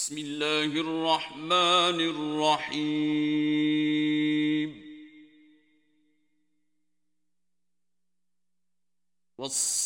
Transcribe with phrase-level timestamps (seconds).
[0.00, 2.00] بسم الله الرحمن
[2.70, 3.10] الرحيم.
[9.38, 9.80] والصافات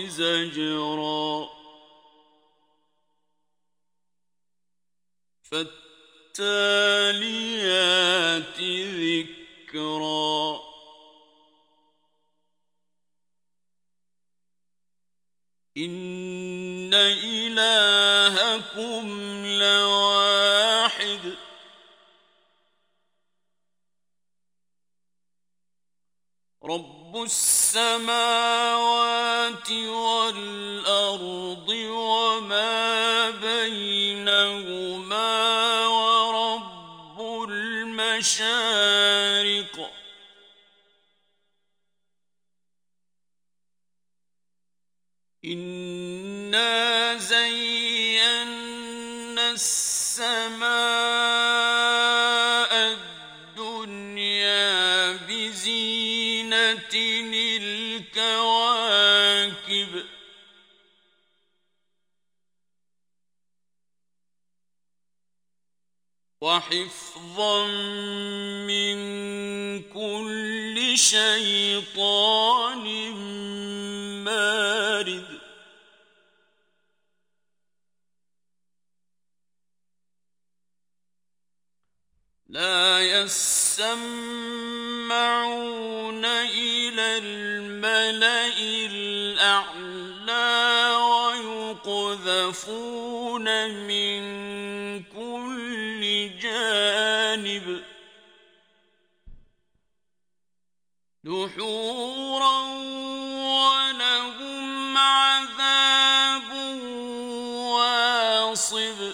[0.08, 1.58] زجرا.
[6.38, 8.60] فالتاليات
[9.70, 10.60] ذكرا.
[15.78, 19.06] إن إلهكم
[19.46, 21.36] لواحد.
[26.64, 28.22] رب السماوات
[29.72, 34.68] والأرض وما بينهما
[38.18, 39.94] المشارق.
[45.46, 48.32] إنا زينا
[49.52, 50.68] السماء
[53.58, 54.68] الدنيا
[55.12, 56.94] بزينة
[58.14, 58.98] الكواكب
[66.42, 67.68] وحفظا
[68.68, 68.98] من
[69.84, 72.86] كل شيطان
[74.24, 75.38] مارد.
[82.50, 84.38] لا يسمعون
[86.26, 88.58] إلى الملأ
[88.92, 90.48] الأعلى
[91.86, 93.48] ويقذفون
[93.88, 94.24] من
[96.68, 97.84] جانب
[101.24, 102.60] دحورا
[103.56, 106.52] ولهم عذاب
[107.74, 109.14] واصب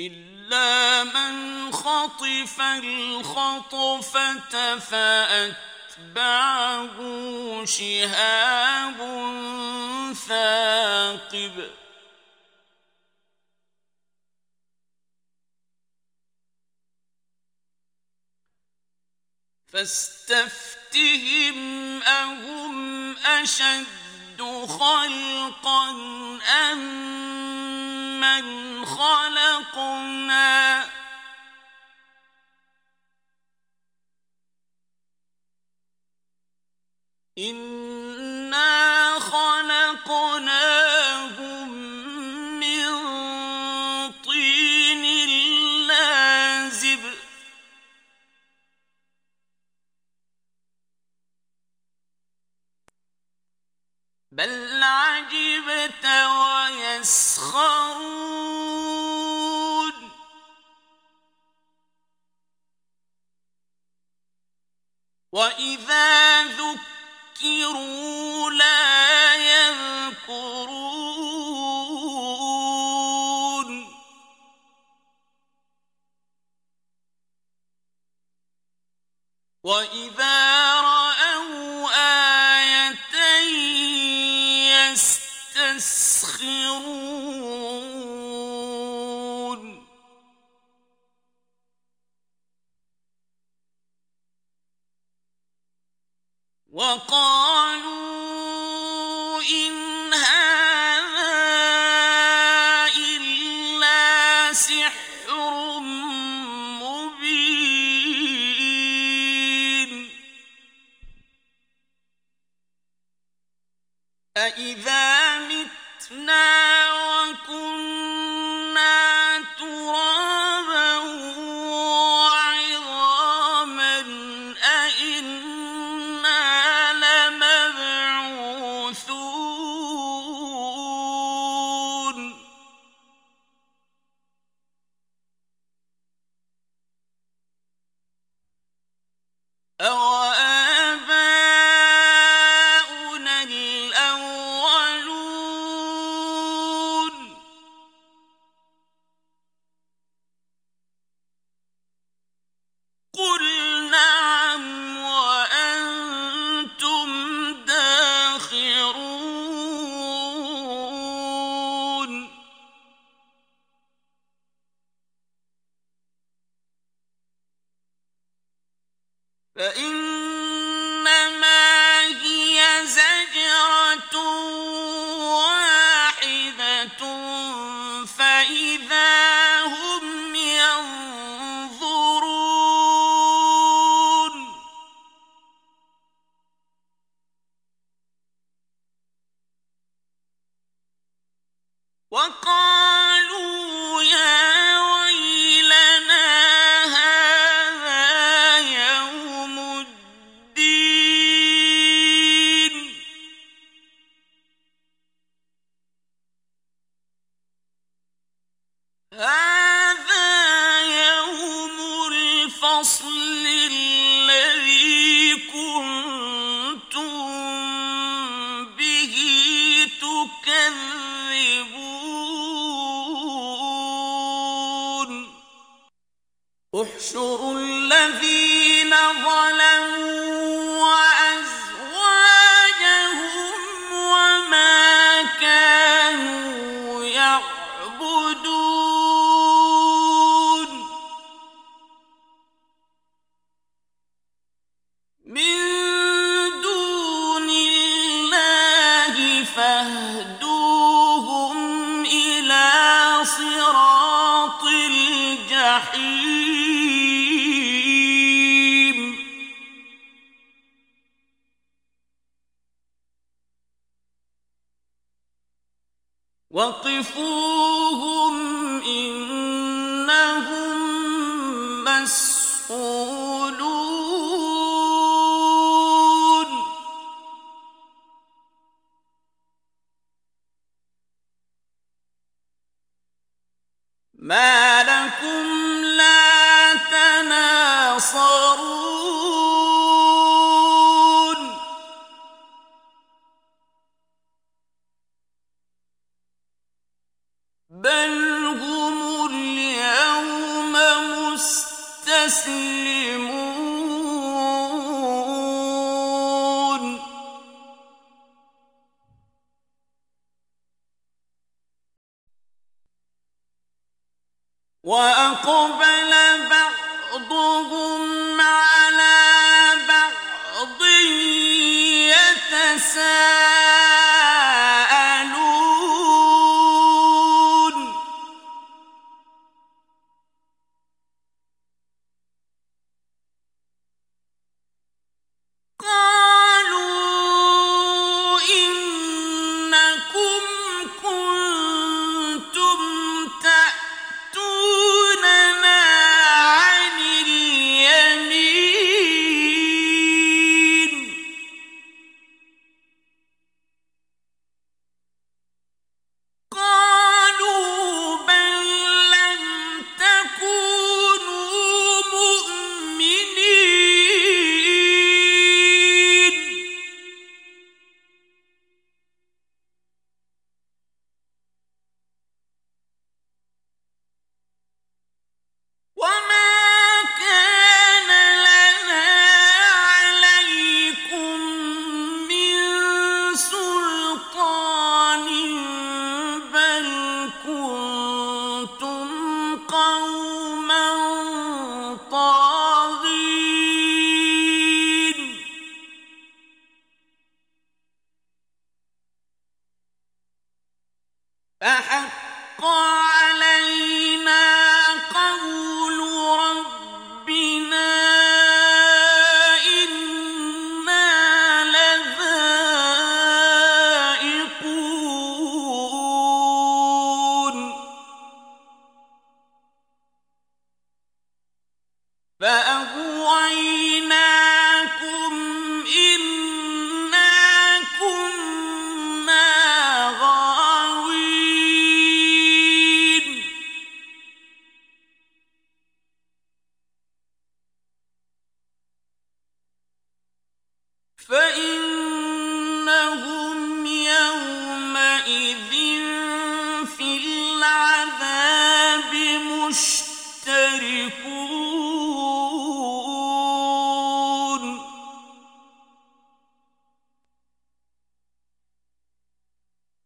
[0.00, 4.22] إلا من خطف الخطفة
[6.02, 8.98] فأتبعه شهاب
[10.14, 11.70] ثاقب.
[19.72, 21.58] فاستفتهم
[22.02, 25.90] أهم أشد خلقا
[26.70, 26.80] أم
[28.20, 28.44] من
[28.86, 30.84] خلقنا؟
[37.42, 40.52] إنا خلقناهم
[42.60, 42.92] من
[44.12, 45.28] طين
[45.86, 47.00] لازب
[54.32, 56.06] بل عجبت
[56.86, 57.72] ويسخرون
[65.32, 66.91] وإذا ذكروا
[68.50, 70.62] لا يذكرون.
[79.64, 80.81] وإذا
[96.82, 97.41] وقالوا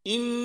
[0.06, 0.35] إن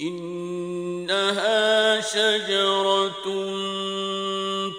[0.00, 3.26] إنها شجرة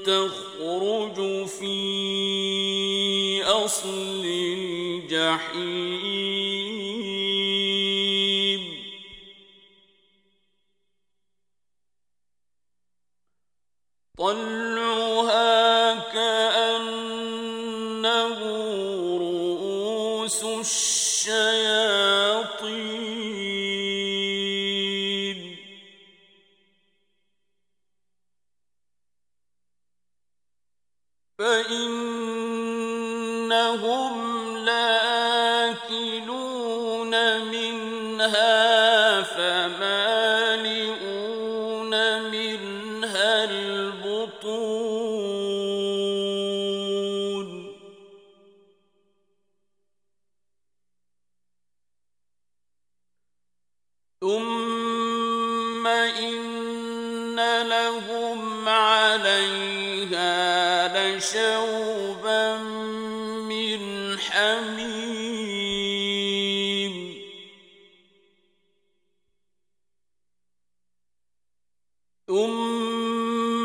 [0.05, 5.98] تخرج في أصل الجحيم.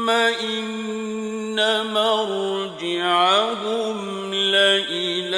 [0.05, 3.55] ثم إن مرجعهم
[4.35, 5.34] لإلى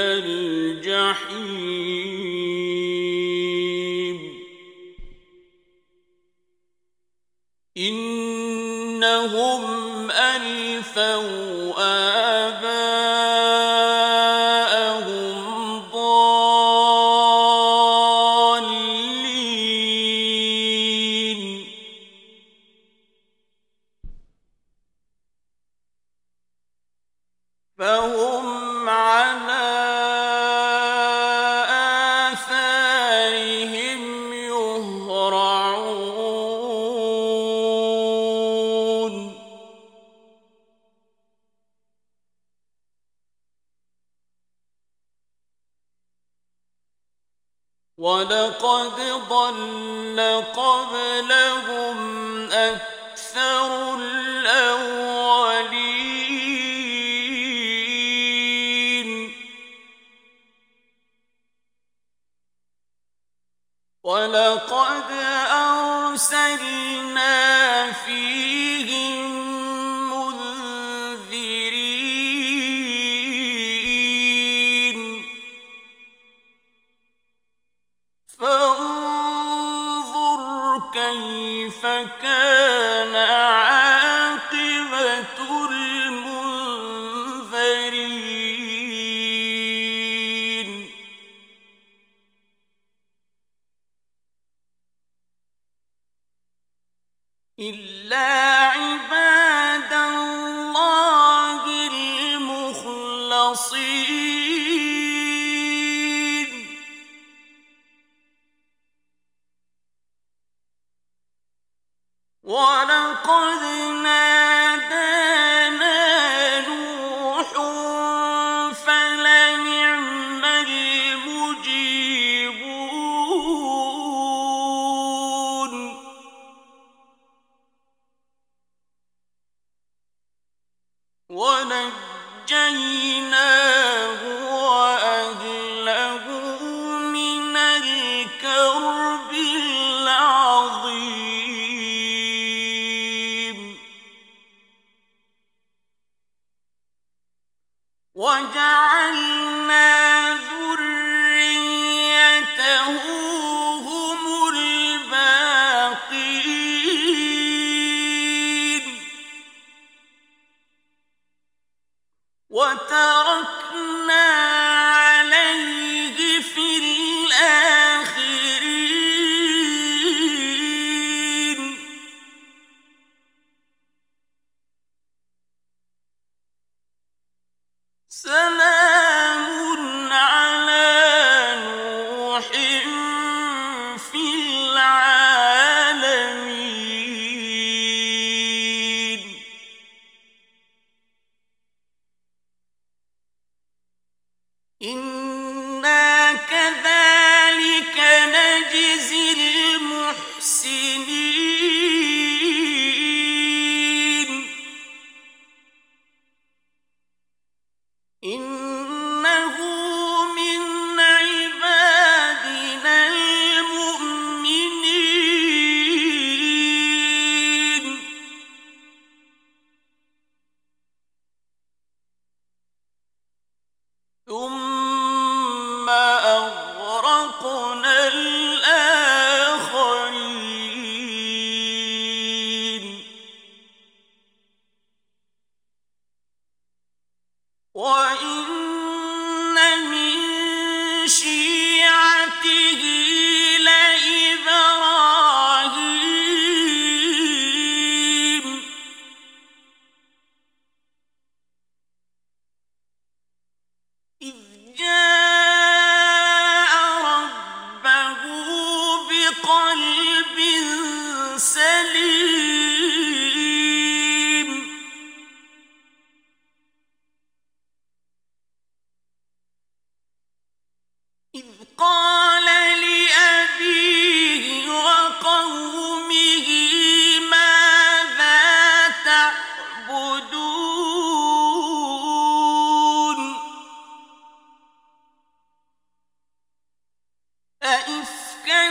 [287.66, 288.70] أئفكا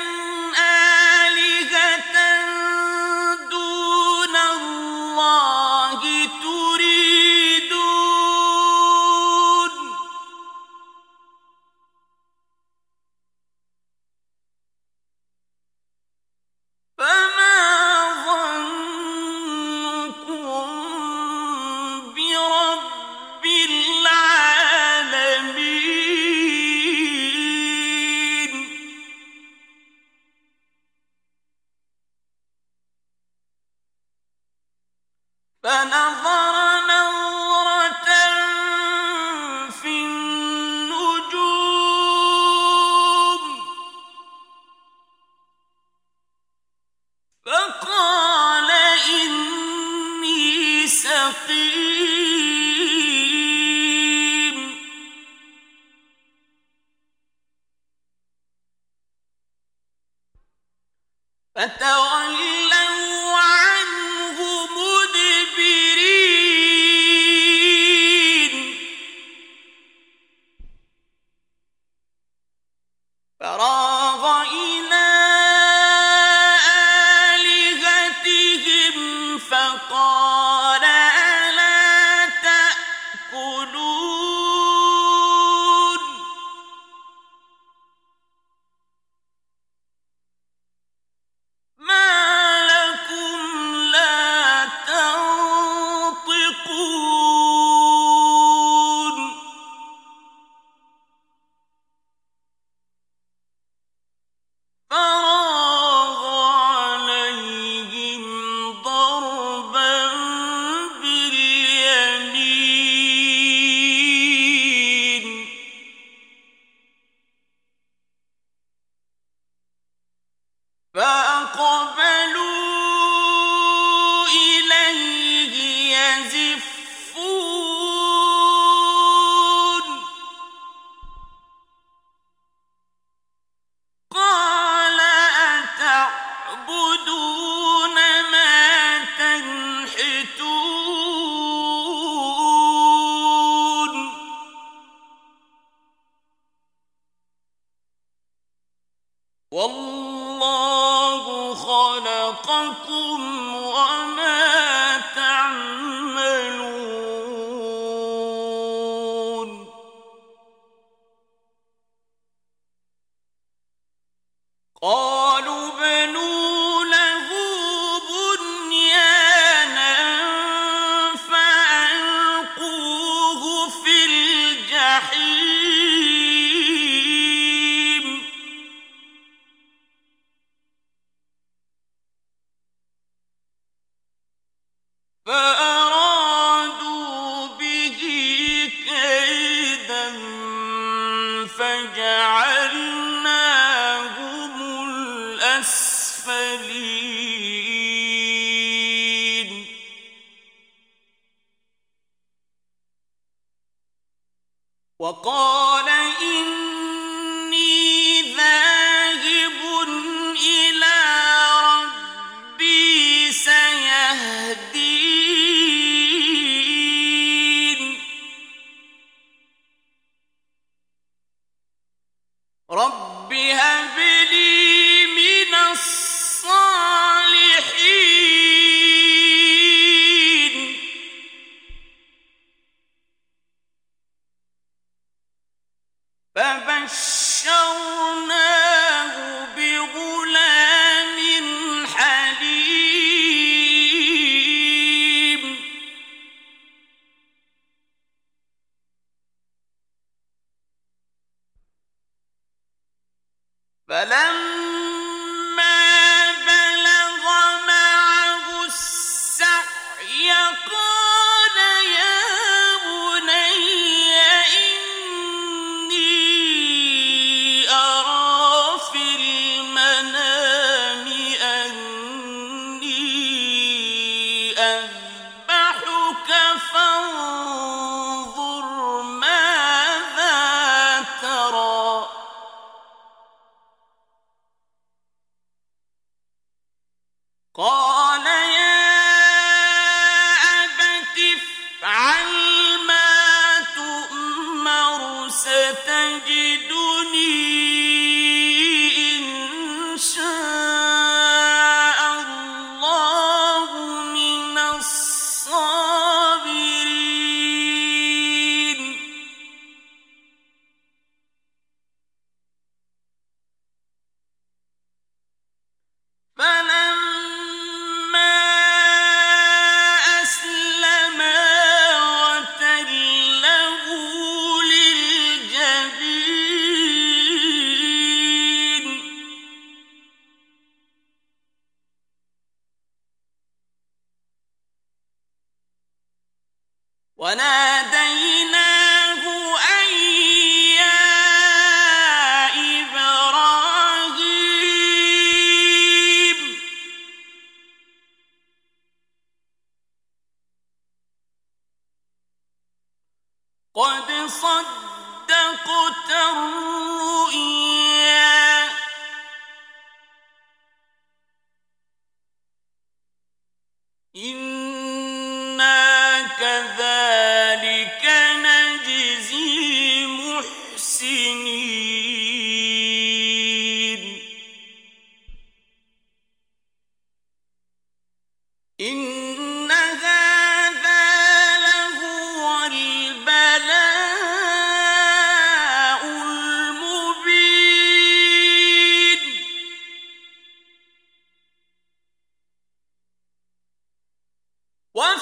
[394.95, 395.19] وإن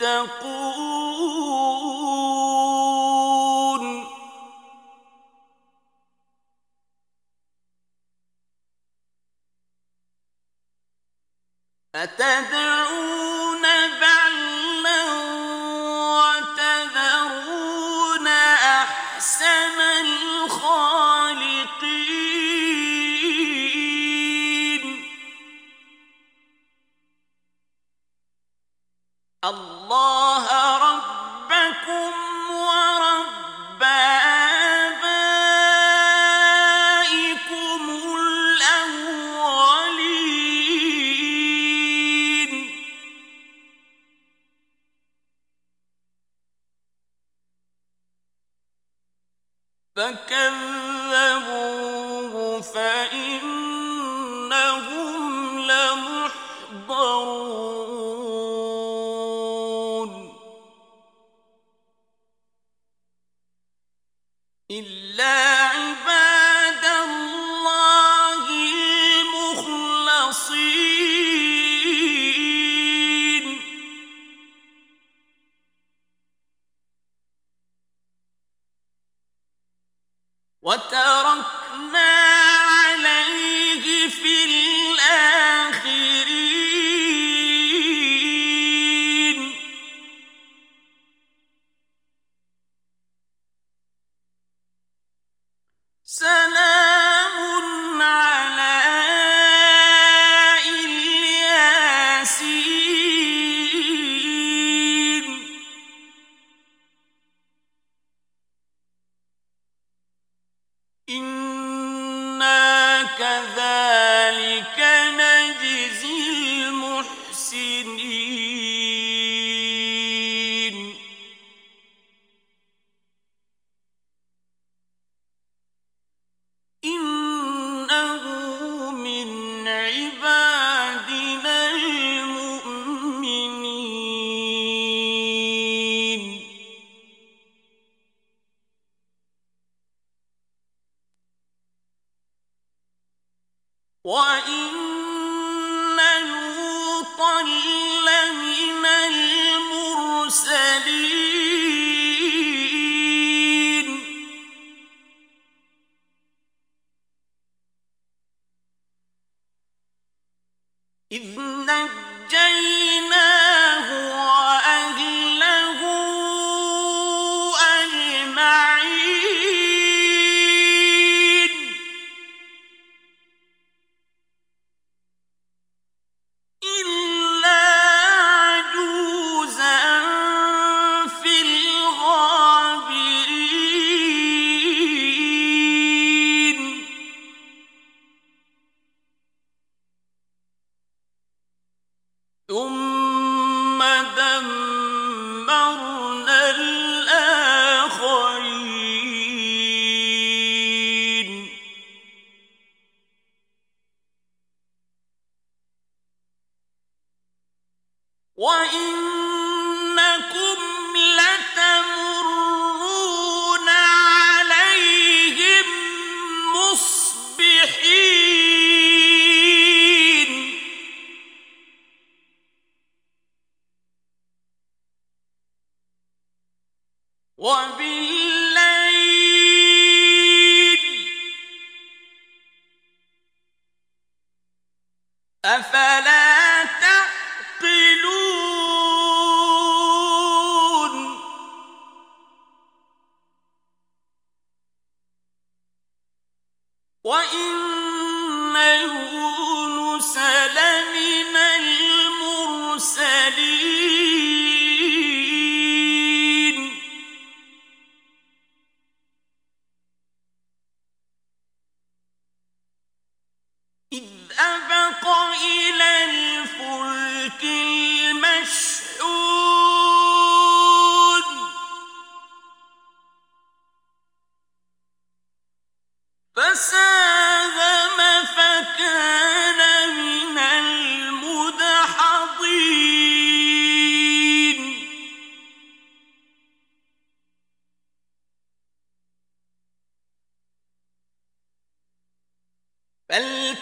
[0.00, 1.49] فساهم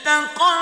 [0.05, 0.58] تقل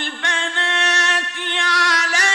[0.00, 2.29] البنات على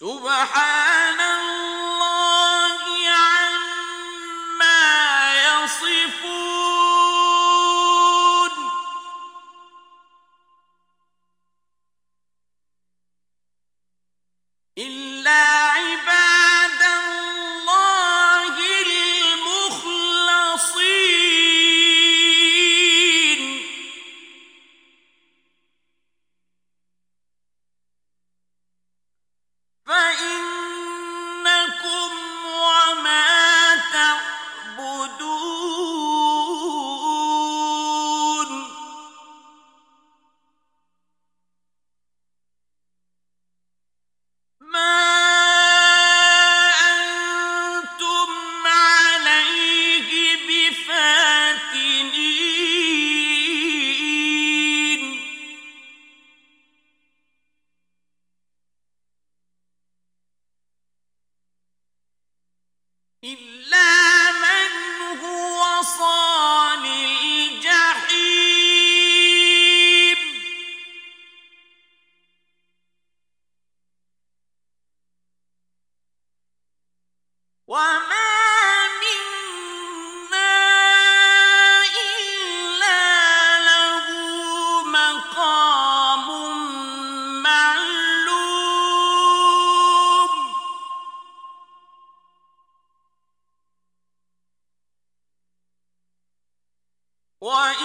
[0.00, 0.89] سبحان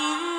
[0.05, 0.34] إن